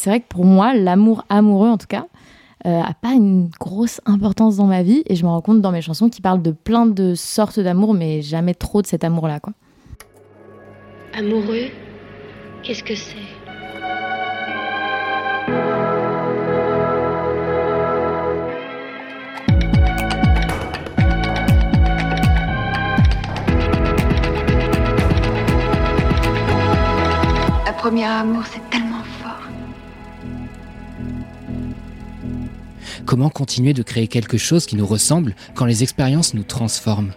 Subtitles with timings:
[0.00, 2.06] c'est vrai que pour moi, l'amour amoureux en tout cas,
[2.66, 5.72] euh, a pas une grosse importance dans ma vie et je me rends compte dans
[5.72, 9.40] mes chansons qui parlent de plein de sortes d'amour, mais jamais trop de cet amour-là,
[9.40, 9.52] quoi.
[11.12, 11.68] Amoureux,
[12.62, 13.16] qu'est-ce que c'est?
[27.80, 29.19] Premier amour, c'est tellement fort.
[33.10, 37.10] Comment continuer de créer quelque chose qui nous ressemble quand les expériences nous transforment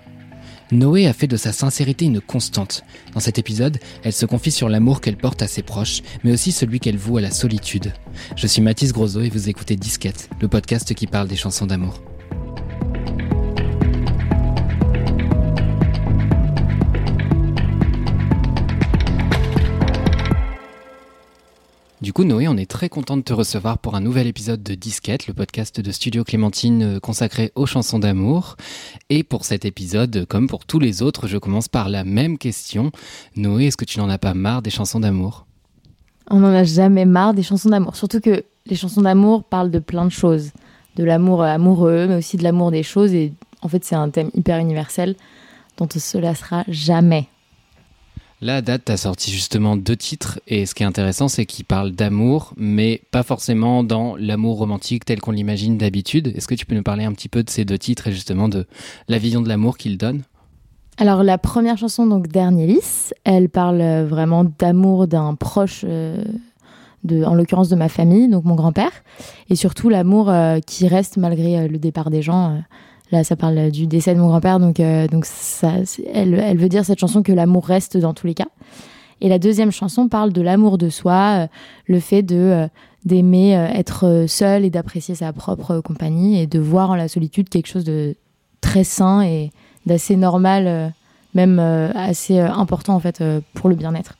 [0.71, 2.83] Noé a fait de sa sincérité une constante.
[3.13, 6.51] Dans cet épisode, elle se confie sur l'amour qu'elle porte à ses proches, mais aussi
[6.51, 7.93] celui qu'elle voue à la solitude.
[8.35, 12.01] Je suis Mathis Grosot et vous écoutez Disquette, le podcast qui parle des chansons d'amour.
[22.03, 24.75] Du coup, Noé, on est très content de te recevoir pour un nouvel épisode de
[24.75, 28.57] Disquette, le podcast de Studio Clémentine euh, consacré aux chansons d'amour.
[29.09, 32.91] Et pour cet épisode, comme pour tous les autres, je commence par la même question.
[33.37, 35.45] Noé, est-ce que tu n'en as pas marre des chansons d'amour?
[36.29, 37.95] On n'en a jamais marre des chansons d'amour.
[37.95, 40.51] Surtout que les chansons d'amour parlent de plein de choses.
[40.97, 43.13] De l'amour amoureux, mais aussi de l'amour des choses.
[43.13, 45.15] Et en fait, c'est un thème hyper universel
[45.77, 47.29] dont on se lassera jamais.
[48.43, 51.93] Là, date, as sorti justement deux titres, et ce qui est intéressant, c'est qu'ils parlent
[51.93, 56.33] d'amour, mais pas forcément dans l'amour romantique tel qu'on l'imagine d'habitude.
[56.35, 58.49] Est-ce que tu peux nous parler un petit peu de ces deux titres et justement
[58.49, 58.67] de
[59.07, 60.23] la vision de l'amour qu'ils donnent
[60.97, 66.21] Alors, la première chanson, donc Dernier lys, elle parle vraiment d'amour d'un proche, euh,
[67.25, 68.91] en l'occurrence de ma famille, donc mon grand-père,
[69.49, 72.61] et surtout l'amour euh, qui reste malgré euh, le départ des gens.
[73.13, 75.73] Là, ça parle du décès de mon grand-père, donc, euh, donc ça,
[76.11, 78.47] elle, elle, veut dire cette chanson que l'amour reste dans tous les cas.
[79.21, 81.47] Et la deuxième chanson parle de l'amour de soi, euh,
[81.85, 82.67] le fait de euh,
[83.05, 87.67] d'aimer être seul et d'apprécier sa propre compagnie et de voir en la solitude quelque
[87.67, 88.15] chose de
[88.61, 89.51] très sain et
[89.85, 90.91] d'assez normal,
[91.35, 93.21] même assez important en fait
[93.53, 94.15] pour le bien-être.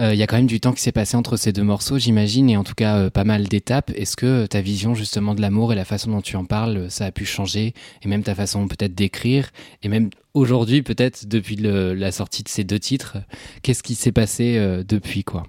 [0.00, 1.98] Il euh, y a quand même du temps qui s'est passé entre ces deux morceaux,
[1.98, 3.92] j'imagine, et en tout cas euh, pas mal d'étapes.
[3.94, 7.04] Est-ce que ta vision justement de l'amour et la façon dont tu en parles, ça
[7.04, 9.50] a pu changer, et même ta façon peut-être d'écrire,
[9.82, 13.18] et même aujourd'hui peut-être depuis la sortie de ces deux titres,
[13.62, 15.44] qu'est-ce qui s'est passé euh, depuis quoi?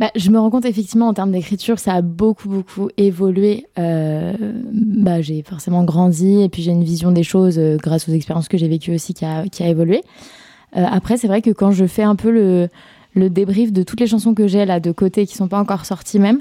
[0.00, 3.66] Bah, je me rends compte effectivement en termes d'écriture, ça a beaucoup beaucoup évolué.
[3.78, 4.32] Euh,
[4.72, 8.48] bah, j'ai forcément grandi et puis j'ai une vision des choses euh, grâce aux expériences
[8.48, 10.02] que j'ai vécues aussi qui a, qui a évolué.
[10.76, 12.68] Euh, après, c'est vrai que quand je fais un peu le,
[13.14, 15.84] le débrief de toutes les chansons que j'ai là de côté qui sont pas encore
[15.84, 16.40] sorties même,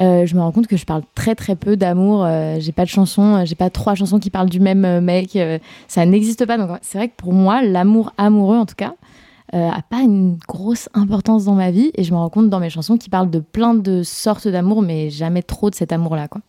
[0.00, 2.24] euh, je me rends compte que je parle très très peu d'amour.
[2.24, 5.38] Euh, j'ai pas de chansons, euh, j'ai pas trois chansons qui parlent du même mec.
[5.88, 6.56] Ça n'existe pas.
[6.56, 8.94] Donc c'est vrai que pour moi, l'amour amoureux en tout cas
[9.52, 12.70] a pas une grosse importance dans ma vie et je me rends compte dans mes
[12.70, 16.40] chansons qui parlent de plein de sortes d'amour, mais jamais trop de cet amour-là, quoi.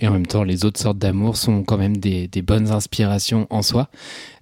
[0.00, 3.62] Et en même temps, les autres sortes d'amour sont quand même des, bonnes inspirations en
[3.62, 3.88] soi.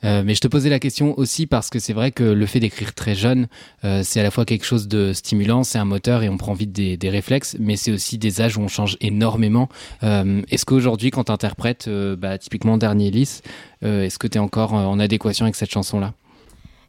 [0.05, 2.61] Euh, mais je te posais la question aussi parce que c'est vrai que le fait
[2.61, 3.49] d'écrire très jeune,
[3.85, 6.53] euh, c'est à la fois quelque chose de stimulant, c'est un moteur et on prend
[6.53, 9.69] vite des, réflexes, mais c'est aussi des âges où on change énormément.
[10.03, 13.43] Euh, est-ce qu'aujourd'hui, quand tu interprètes bah, typiquement Dernier Lys,
[13.83, 16.13] est-ce que tu es encore en adéquation avec cette chanson-là?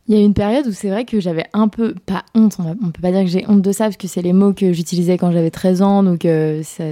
[0.10, 2.76] Il y a une période où c'est vrai que j'avais un peu, pas honte, on,
[2.82, 4.74] on peut pas dire que j'ai honte de ça, parce que c'est les mots que
[4.74, 6.26] j'utilisais quand j'avais 13 ans, donc
[6.64, 6.86] ça,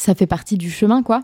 [0.00, 1.22] ça fait partie du chemin, quoi.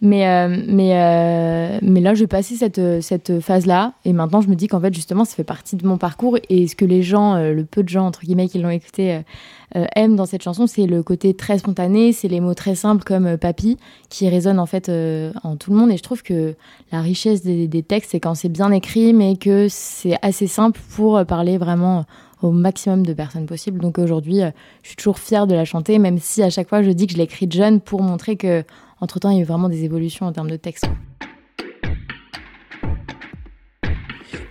[0.00, 3.94] Mais, euh, mais, euh, mais là, j'ai passé cette, cette phase-là.
[4.04, 6.38] Et maintenant, je me dis qu'en fait, justement, ça fait partie de mon parcours.
[6.48, 9.20] Et ce que les gens, euh, le peu de gens, entre guillemets, qui l'ont écouté,
[9.96, 13.38] aiment dans cette chanson, c'est le côté très spontané, c'est les mots très simples comme
[13.38, 13.78] papy,
[14.10, 14.90] qui résonnent en fait
[15.42, 15.90] en tout le monde.
[15.90, 16.54] Et je trouve que
[16.92, 20.78] la richesse des, des textes, c'est quand c'est bien écrit, mais que c'est assez simple
[20.94, 22.04] pour parler vraiment
[22.42, 23.80] au maximum de personnes possibles.
[23.80, 24.50] Donc aujourd'hui, euh,
[24.82, 27.12] je suis toujours fière de la chanter, même si à chaque fois je dis que
[27.12, 28.64] je l'ai écrite jeune pour montrer que
[29.00, 30.86] entre temps il y a eu vraiment des évolutions en termes de texte.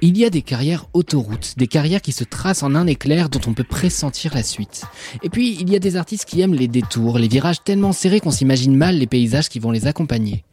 [0.03, 3.40] Il y a des carrières autoroutes, des carrières qui se tracent en un éclair dont
[3.46, 4.84] on peut pressentir la suite.
[5.22, 8.19] Et puis, il y a des artistes qui aiment les détours, les virages tellement serrés
[8.19, 10.44] qu'on s'imagine mal les paysages qui vont les accompagner.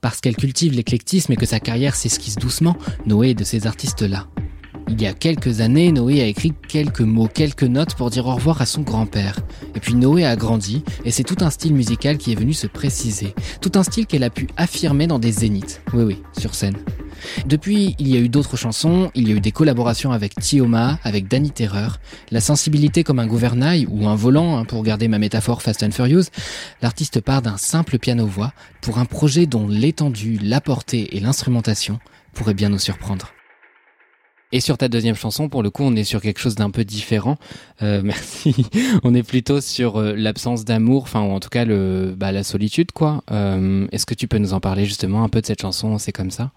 [0.00, 2.76] Parce qu'elle cultive l'éclectisme et que sa carrière s'esquisse doucement,
[3.06, 4.26] Noé est de ces artistes-là.
[4.88, 8.34] Il y a quelques années, Noé a écrit quelques mots, quelques notes pour dire au
[8.34, 9.40] revoir à son grand-père.
[9.74, 12.68] Et puis Noé a grandi, et c'est tout un style musical qui est venu se
[12.68, 13.34] préciser.
[13.60, 15.82] Tout un style qu'elle a pu affirmer dans des zéniths.
[15.92, 16.76] Oui, oui, sur scène.
[17.46, 21.00] Depuis, il y a eu d'autres chansons, il y a eu des collaborations avec Tioma,
[21.02, 21.98] avec Danny Terreur,
[22.30, 25.90] la sensibilité comme un gouvernail ou un volant, hein, pour garder ma métaphore Fast and
[25.90, 26.26] Furious,
[26.80, 31.98] l'artiste part d'un simple piano-voix pour un projet dont l'étendue, la portée et l'instrumentation
[32.34, 33.32] pourraient bien nous surprendre.
[34.52, 36.84] Et sur ta deuxième chanson, pour le coup, on est sur quelque chose d'un peu
[36.84, 37.36] différent.
[37.82, 38.54] Euh, merci.
[39.02, 42.44] on est plutôt sur euh, l'absence d'amour, enfin, ou en tout cas le, bah, la
[42.44, 43.24] solitude, quoi.
[43.32, 46.12] Euh, Est-ce que tu peux nous en parler justement un peu de cette chanson C'est
[46.12, 46.52] comme ça?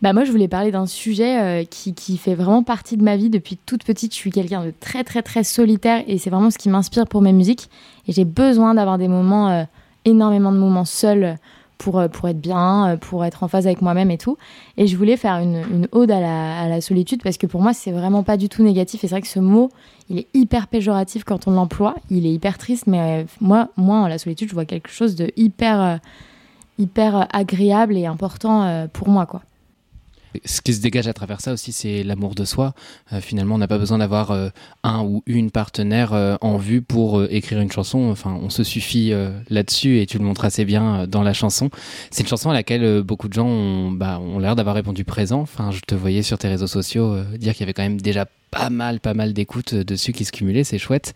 [0.00, 3.30] Bah moi, je voulais parler d'un sujet qui, qui, fait vraiment partie de ma vie
[3.30, 4.12] depuis toute petite.
[4.12, 7.22] Je suis quelqu'un de très, très, très solitaire et c'est vraiment ce qui m'inspire pour
[7.22, 7.68] mes musiques.
[8.08, 9.66] Et j'ai besoin d'avoir des moments,
[10.04, 11.36] énormément de moments seuls
[11.82, 14.38] pour, euh, pour être bien, pour être en phase avec moi-même et tout.
[14.76, 17.60] Et je voulais faire une, une ode à la, à la, solitude parce que pour
[17.60, 19.04] moi, c'est vraiment pas du tout négatif.
[19.04, 19.70] Et c'est vrai que ce mot,
[20.08, 21.94] il est hyper péjoratif quand on l'emploie.
[22.10, 25.30] Il est hyper triste, mais moi, moi, en la solitude, je vois quelque chose de
[25.36, 25.98] hyper,
[26.78, 29.42] hyper agréable et important pour moi, quoi
[30.44, 32.74] ce qui se dégage à travers ça aussi, c'est l'amour de soi.
[33.12, 34.48] Euh, finalement, on n'a pas besoin d'avoir euh,
[34.82, 38.10] un ou une partenaire euh, en vue pour écrire une chanson.
[38.10, 39.12] Enfin, on se suffit
[39.50, 41.70] là-dessus et tu le montres assez bien dans la chanson.
[42.10, 45.40] C'est une chanson à laquelle beaucoup de gens ont, bah, ont l'air d'avoir répondu présent.
[45.40, 48.26] Enfin, je te voyais sur tes réseaux sociaux dire qu'il y avait quand même déjà
[48.52, 51.14] pas mal, pas mal d'écoutes dessus qui se cumulaient, c'est chouette.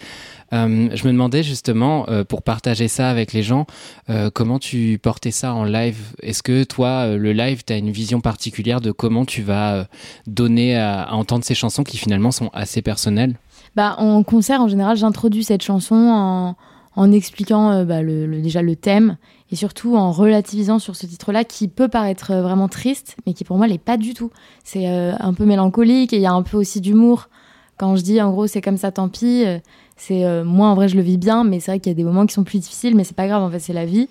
[0.53, 3.67] Euh, je me demandais justement, euh, pour partager ça avec les gens,
[4.09, 5.99] euh, comment tu portais ça en live?
[6.23, 9.87] Est-ce que toi, le live, tu as une vision particulière de comment tu vas
[10.27, 13.37] donner à, à, entendre ces chansons qui finalement sont assez personnelles?
[13.77, 16.57] Bah, En concert, en général, j'introduis cette chanson en,
[16.97, 19.17] en expliquant bah, le, le, déjà le thème
[19.51, 23.57] et surtout en relativisant sur ce titre-là qui peut paraître vraiment triste, mais qui pour
[23.57, 24.31] moi l'est pas du tout.
[24.65, 27.29] C'est euh, un peu mélancolique et il y a un peu aussi d'humour.
[27.77, 29.59] Quand je dis en gros c'est comme ça, tant pis, euh,
[29.97, 31.97] c'est euh, moi en vrai je le vis bien, mais c'est vrai qu'il y a
[31.97, 34.09] des moments qui sont plus difficiles, mais c'est pas grave en fait c'est la vie.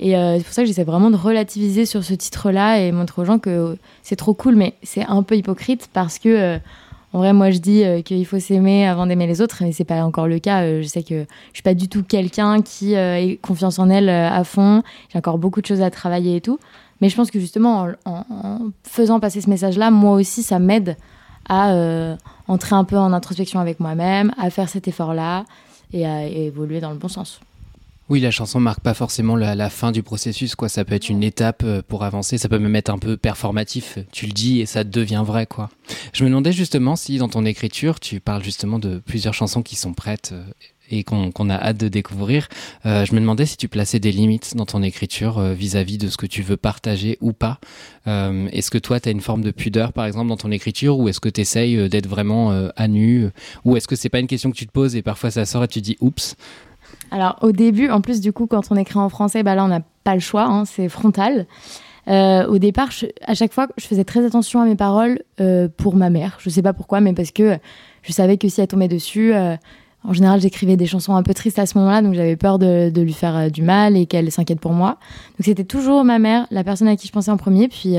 [0.00, 3.24] Et c'est pour ça que j'essaie vraiment de relativiser sur ce titre-là et montrer aux
[3.24, 6.60] gens que c'est trop cool, mais c'est un peu hypocrite parce que
[7.12, 9.84] en vrai, moi, je dis euh, qu'il faut s'aimer avant d'aimer les autres, mais c'est
[9.84, 10.62] pas encore le cas.
[10.62, 13.88] Euh, je sais que je suis pas du tout quelqu'un qui euh, ait confiance en
[13.88, 14.82] elle à fond.
[15.10, 16.58] J'ai encore beaucoup de choses à travailler et tout.
[17.00, 20.58] Mais je pense que justement, en, en, en faisant passer ce message-là, moi aussi, ça
[20.58, 20.96] m'aide
[21.48, 22.16] à
[22.46, 25.44] entrer un peu en introspection avec moi-même, à faire cet effort-là
[25.94, 27.40] et à évoluer dans le bon sens.
[28.08, 30.70] Oui, la chanson marque pas forcément la, la, fin du processus, quoi.
[30.70, 33.98] Ça peut être une étape euh, pour avancer, ça peut même être un peu performatif.
[34.12, 35.68] Tu le dis et ça devient vrai, quoi.
[36.14, 39.76] Je me demandais justement si dans ton écriture, tu parles justement de plusieurs chansons qui
[39.76, 40.42] sont prêtes euh,
[40.90, 42.48] et qu'on qu a hâte de découvrir.
[42.86, 46.08] Euh, je me demandais si tu plaçais des limites dans ton écriture vis-à-vis -vis de
[46.08, 47.60] ce que tu veux partager ou pas.
[48.06, 50.98] Euh, est-ce que toi, tu as une forme de pudeur, par exemple, dans ton écriture,
[50.98, 53.28] ou est-ce que tu essayes d'être vraiment à nu,
[53.66, 55.64] ou est-ce que c'est pas une question que tu te poses et parfois ça sort
[55.64, 56.36] et tu dis oups
[57.10, 59.68] alors au début, en plus du coup, quand on écrit en français, bah là on
[59.68, 61.46] n'a pas le choix, hein, c'est frontal.
[62.08, 62.88] Euh, au départ,
[63.26, 66.38] à chaque fois, je faisais très attention à mes paroles euh, pour ma mère.
[66.40, 67.58] Je sais pas pourquoi, mais parce que
[68.02, 69.56] je savais que si elle tombait dessus, euh,
[70.04, 72.88] en général, j'écrivais des chansons un peu tristes à ce moment-là, donc j'avais peur de,
[72.88, 74.98] de, lui faire du mal et qu'elle s'inquiète pour moi.
[75.38, 77.68] Donc c'était toujours ma mère, la personne à qui je pensais en premier.
[77.68, 77.96] Puis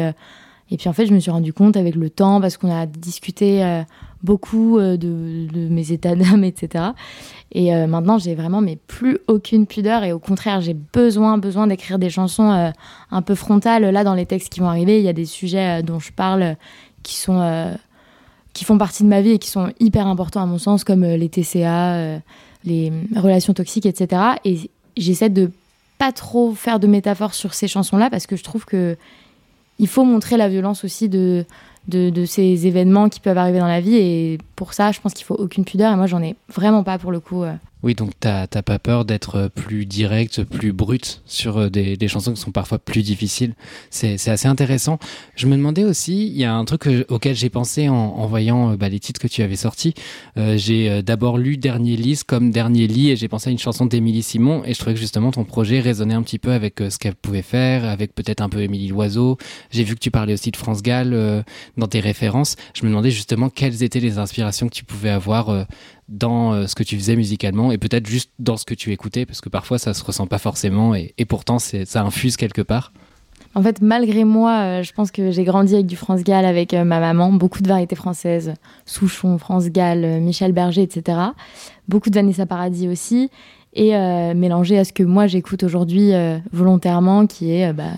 [0.72, 2.86] et puis en fait, je me suis rendu compte avec le temps, parce qu'on a
[2.86, 3.84] discuté
[4.24, 6.92] beaucoup de, de, mes états d'âme, etc.
[7.52, 11.66] Et euh, maintenant, j'ai vraiment mais plus aucune pudeur et au contraire, j'ai besoin besoin
[11.68, 12.70] d'écrire des chansons euh,
[13.12, 13.90] un peu frontales.
[13.90, 16.12] Là, dans les textes qui vont arriver, il y a des sujets euh, dont je
[16.12, 16.56] parle
[17.02, 17.74] qui sont euh,
[18.54, 21.04] qui font partie de ma vie et qui sont hyper importants à mon sens, comme
[21.04, 22.20] euh, les TCA, euh,
[22.66, 24.22] les relations toxiques, etc.
[24.46, 25.52] Et j'essaie de
[25.98, 28.96] pas trop faire de métaphores sur ces chansons-là parce que je trouve que
[29.80, 31.46] il faut montrer la violence aussi de
[31.90, 33.96] de, ces événements qui peuvent arriver dans la vie.
[33.96, 35.94] Et pour ça, je pense qu'il faut aucune pudeur.
[35.94, 37.44] Et moi, j'en ai vraiment pas pour le coup.
[37.44, 37.54] Euh.
[37.82, 42.42] Oui, donc t'as pas peur d'être plus direct, plus brut sur des, des, chansons qui
[42.42, 43.54] sont parfois plus difficiles.
[43.90, 45.00] C'est assez intéressant.
[45.38, 48.76] Je me demandais aussi, il y a un truc que, auquel j'ai pensé en, voyant
[48.76, 49.94] bah, les titres que tu avais sortis.
[50.36, 53.86] Euh, j'ai d'abord lu Dernier Lys comme Dernier Lit et j'ai pensé à une chanson
[53.86, 56.98] d'Émilie Simon et je trouvais que justement ton projet résonnait un petit peu avec ce
[56.98, 59.38] qu'elle pouvait faire, avec peut-être un peu Émilie Loiseau.
[59.72, 61.42] J'ai vu que tu parlais aussi de France Gall euh,
[61.80, 62.56] dans tes références.
[62.74, 65.64] Je me demandais justement quelles étaient les inspirations que tu pouvais avoir euh,
[66.08, 69.26] dans euh, ce que tu faisais musicalement et peut-être juste dans ce que tu écoutais
[69.26, 72.92] parce que parfois ça se ressent pas forcément et, pourtant ça infuse quelque part.
[73.56, 76.74] En fait, malgré moi, euh, je pense que j'ai grandi avec du France Gall, avec
[76.74, 78.54] ma maman, beaucoup de variétés françaises,
[78.86, 81.18] Souchon, France Gall, Michel Berger, etc.
[81.88, 83.32] Beaucoup de Vanessa Paradis aussi,
[83.74, 83.92] et
[84.36, 86.12] mélangé à ce que moi j'écoute aujourd'hui
[86.52, 87.94] volontairement, qui est bah,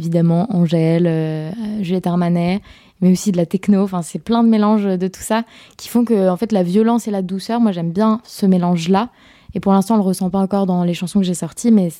[0.00, 1.50] évidemment Angèle, euh,
[1.82, 2.60] Juliette Armanet,
[3.00, 3.82] mais aussi de la techno.
[3.82, 5.44] Enfin, c'est plein de mélanges de tout ça
[5.76, 9.10] qui font que, en fait, la violence et la douceur, moi j'aime bien ce mélange-là.
[9.54, 11.90] Et pour l'instant, on le ressent pas encore dans les chansons que j'ai sorties, mais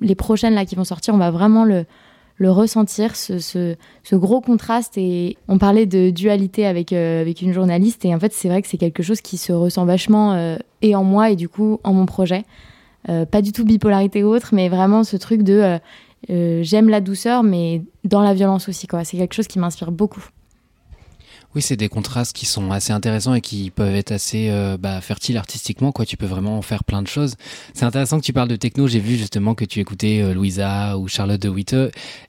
[0.00, 1.86] les prochaines là qui vont sortir, on va vraiment le
[2.50, 3.76] ressentir, ce,
[4.12, 4.98] gros contraste.
[4.98, 8.04] Et on parlait de dualité avec, euh, avec une journaliste.
[8.04, 10.94] Et en fait, c'est vrai que c'est quelque chose qui se ressent vachement euh, et
[10.94, 12.44] en moi et du coup en mon projet.
[13.08, 15.78] Euh, pas du tout bipolarité ou autre, mais vraiment ce truc de
[16.28, 18.86] j'aime la douceur, mais dans la violence aussi.
[19.04, 20.24] C'est quelque chose qui m'inspire beaucoup.
[21.54, 25.02] Oui, c'est des contrastes qui sont assez intéressants et qui peuvent être assez euh, bah,
[25.02, 25.92] fertiles artistiquement.
[25.92, 27.34] Quoi, tu peux vraiment en faire plein de choses.
[27.74, 28.86] C'est intéressant que tu parles de techno.
[28.86, 31.76] J'ai vu justement que tu écoutais euh, Louisa ou Charlotte de Witte,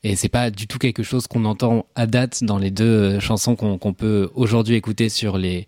[0.03, 3.19] et c'est pas du tout quelque chose qu'on entend à date dans les deux euh,
[3.21, 5.67] chansons qu'on peut aujourd'hui écouter sur les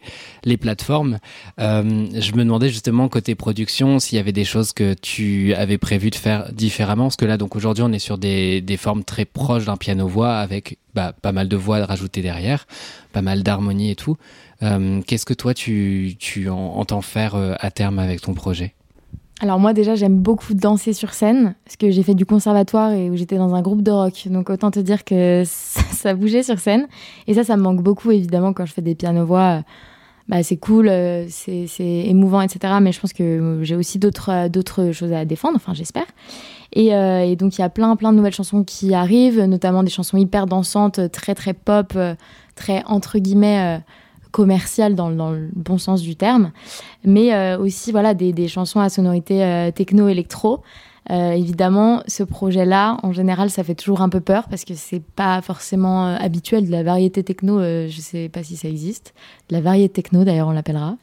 [0.59, 1.19] plateformes.
[1.57, 6.09] je me demandais justement côté production s'il y avait des choses que tu avais prévu
[6.09, 9.25] de faire différemment, parce que là, donc aujourd'hui, on est sur des des formes très
[9.25, 12.65] proches d'un piano voix avec bah, pas mal de voix rajoutées derrière,
[13.13, 14.17] pas mal d'harmonie et tout.
[14.63, 18.73] Euh, qu'est-ce que toi, tu, tu entends faire euh, à terme avec ton projet?
[19.41, 23.09] Alors moi déjà j'aime beaucoup danser sur scène parce que j'ai fait du conservatoire et
[23.09, 24.27] où j'étais dans un groupe de rock.
[24.27, 26.87] Donc autant te dire que ça, bougeait sur scène.
[27.27, 29.63] Et ça ça me manque beaucoup évidemment quand je fais des pianos voix
[30.27, 30.91] bah, c'est cool
[31.29, 35.73] c'est émouvant etc mais je pense que j'ai aussi d'autres d'autres choses à défendre enfin
[35.73, 36.07] j'espère.
[36.77, 39.89] Euh, et, donc il y a plein plein de nouvelles chansons qui arrivent, notamment des
[39.89, 42.15] chansons hyper dansantes, très très pop, euh,
[42.55, 43.79] très entre guillemets euh,
[44.31, 46.51] commerciales dans, dans, le bon sens du terme,
[47.05, 50.61] mais aussi voilà des, des, chansons à sonorité techno-électro.
[51.09, 55.41] Évidemment, ce projet-là, en général, ça fait toujours un peu peur parce que c'est pas
[55.41, 57.59] forcément habituel de la variété techno.
[57.61, 59.13] je sais pas si ça existe.
[59.49, 60.97] De la variété techno, d'ailleurs, on l'appellera.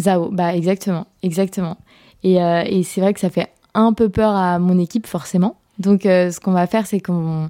[0.00, 1.76] Zao, bah exactement, exactement.
[2.24, 5.56] Et, et c'est vrai que ça fait un peu peur à mon équipe, forcément.
[5.80, 7.48] Donc, euh, ce qu'on va faire, c'est qu'on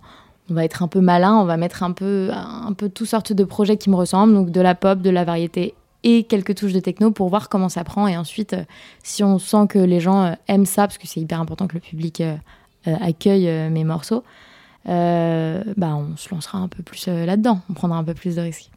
[0.49, 3.45] va être un peu malin, on va mettre un peu, un peu toutes sortes de
[3.45, 6.81] projets qui me ressemblent, donc de la pop, de la variété et quelques touches de
[6.81, 8.07] techno pour voir comment ça prend.
[8.09, 8.65] Et ensuite, euh,
[9.03, 11.75] si on sent que les gens euh, aiment ça, parce que c'est hyper important que
[11.75, 12.23] le public
[12.87, 14.25] accueille mes morceaux,
[14.87, 18.71] bah, on se lancera un peu plus là-dedans, on prendra un peu plus de risques.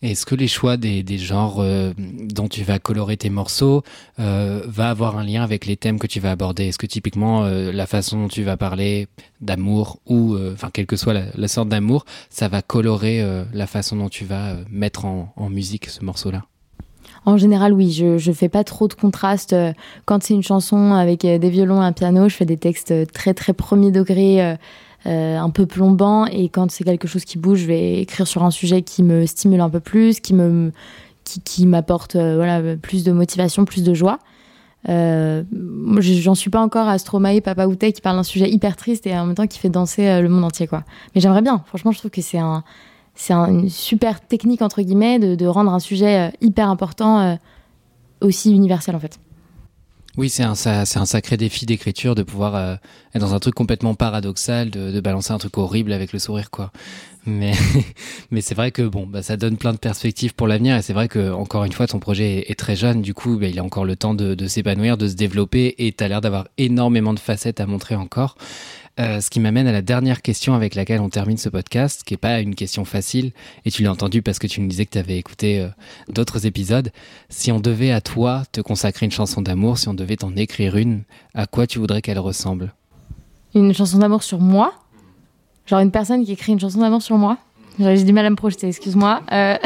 [0.00, 3.82] Est-ce que les choix des, genres euh, dont tu vas colorer tes morceaux
[4.20, 6.66] euh, va avoir un lien avec les thèmes que tu vas aborder?
[6.66, 9.08] Est-ce que typiquement euh, la façon dont tu vas parler
[9.40, 13.96] d'amour ou euh, enfin quelle que soit la, sorte d'amour, ça va colorer la façon
[13.96, 16.44] dont tu vas mettre en, musique ce morceau-là?
[17.24, 19.54] En général, oui, je, je fais pas trop de contraste.
[20.04, 23.34] Quand c'est une chanson avec des violons et un piano, je fais des textes très
[23.34, 24.56] très premier degré
[25.08, 26.26] un peu plombant.
[26.26, 29.26] Et quand c'est quelque chose qui bouge, je vais écrire sur un sujet qui me
[29.26, 30.72] stimule un peu plus, qui me
[31.28, 34.18] qui, qui m'apporte euh, voilà plus de motivation, plus de joie.
[34.88, 35.42] Euh,
[35.98, 39.18] j'en suis pas encore à Stromae, Papa Outé qui parle d'un sujet hyper triste et
[39.18, 40.84] en même temps qui fait danser euh, le monde entier quoi.
[41.14, 41.62] Mais j'aimerais bien.
[41.66, 42.64] Franchement, je trouve que c'est un
[43.14, 47.36] c'est une super technique entre guillemets de rendre un sujet hyper important
[48.20, 49.18] aussi universel en fait.
[50.18, 52.74] Oui, c'est un, c'est un sacré défi d'écriture de pouvoir euh,
[53.14, 56.50] être dans un truc complètement paradoxal, de, de, balancer un truc horrible avec le sourire,
[56.50, 56.72] quoi.
[57.24, 57.52] Mais,
[58.32, 60.92] mais c'est vrai que bon, bah, ça donne plein de perspectives pour l'avenir et c'est
[60.92, 63.62] vrai que encore une fois, ton projet est, très jeune, du coup, bah, il a
[63.62, 67.14] encore le temps de, de s'épanouir, de se développer et tu as l'air d'avoir énormément
[67.14, 68.34] de facettes à montrer encore.
[68.98, 72.14] Euh, ce qui m'amène à la dernière question avec laquelle on termine ce podcast, qui
[72.14, 73.30] est pas une question facile,
[73.64, 75.68] et tu l'as entendu parce que tu me disais que tu avais écouté euh,
[76.08, 76.90] d'autres épisodes.
[77.28, 80.76] Si on devait à toi te consacrer une chanson d'amour, si on devait t'en écrire
[80.76, 82.74] une, à quoi tu voudrais qu'elle ressemble?
[83.54, 84.74] Une chanson d'amour sur moi?
[85.66, 87.38] Genre une personne qui écrit une chanson d'amour sur moi?
[87.78, 89.22] J'ai du mal à me projeter, excuse-moi.
[89.30, 89.58] Euh...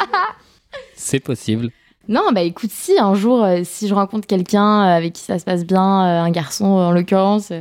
[0.96, 1.68] C'est possible.
[2.08, 5.66] Non, bah écoute, si un jour, si je rencontre quelqu'un avec qui ça se passe
[5.66, 7.52] bien, un garçon en l'occurrence,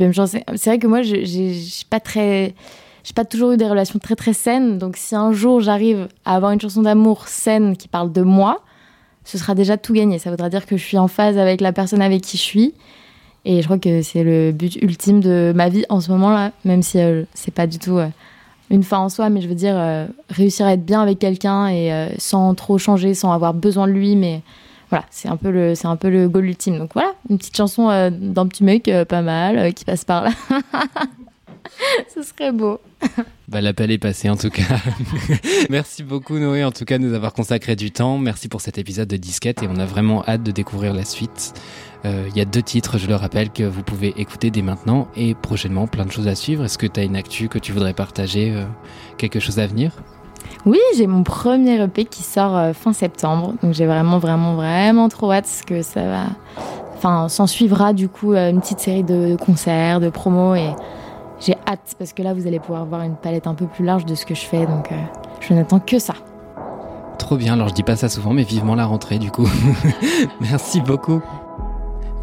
[0.00, 0.44] me chanter.
[0.56, 1.54] C'est vrai que moi, j'ai
[1.90, 2.54] pas très.
[3.04, 6.36] J'ai pas toujours eu des relations très très saines, donc si un jour j'arrive à
[6.36, 8.62] avoir une chanson d'amour saine qui parle de moi,
[9.24, 10.18] ce sera déjà tout gagné.
[10.18, 12.74] Ça voudra dire que je suis en phase avec la personne avec qui je suis.
[13.44, 16.82] Et je crois que c'est le but ultime de ma vie en ce moment-là, même
[16.82, 18.08] si euh, c'est pas du tout euh,
[18.70, 21.68] une fin en soi, mais je veux dire euh, réussir à être bien avec quelqu'un
[21.68, 24.40] et sans trop changer, sans avoir besoin de lui, mais
[24.90, 26.78] voilà, c'est un peu le, c'est un peu le goal ultime.
[26.78, 30.04] Donc voilà, une petite chanson euh, d'un petit mec euh, pas mal euh, qui passe
[30.04, 30.30] par là.
[32.14, 32.80] Ce serait beau.
[33.46, 34.62] Bah, L'appel est passé en tout cas.
[35.70, 38.16] Merci beaucoup Noé en tout cas de nous avoir consacré du temps.
[38.16, 41.52] Merci pour cet épisode de Disquette et on a vraiment hâte de découvrir la suite.
[42.04, 45.34] Il y a deux titres, je le rappelle, que vous pouvez écouter dès maintenant et
[45.34, 46.64] prochainement plein de choses à suivre.
[46.64, 48.54] Est-ce que tu as une actu que tu voudrais partager,
[49.18, 49.92] quelque chose à venir?
[50.66, 53.54] Oui, j'ai mon premier EP qui sort euh, fin septembre.
[53.62, 56.24] Donc j'ai vraiment, vraiment, vraiment trop hâte que ça va.
[56.96, 60.70] Enfin, s'en suivra du coup euh, une petite série de concerts, de promos et
[61.40, 64.06] j'ai hâte parce que là vous allez pouvoir voir une palette un peu plus large
[64.06, 64.66] de ce que je fais.
[64.66, 64.96] Donc euh,
[65.40, 66.14] je n'attends que ça.
[67.18, 69.48] Trop bien, alors je dis pas ça souvent, mais vivement la rentrée du coup.
[70.40, 71.20] Merci beaucoup.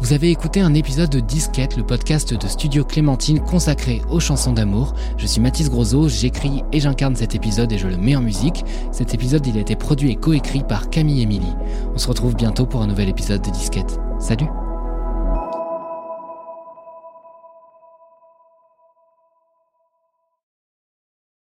[0.02, 4.52] Vous avez écouté un épisode de Disquette, le podcast de Studio Clémentine consacré aux chansons
[4.52, 4.94] d'amour.
[5.16, 8.64] Je suis Mathis Grosot, j'écris et j'incarne cet épisode et je le mets en musique.
[8.90, 11.54] Cet épisode, il a été produit et coécrit par Camille Emily.
[11.94, 14.00] On se retrouve bientôt pour un nouvel épisode de Disquette.
[14.18, 14.48] Salut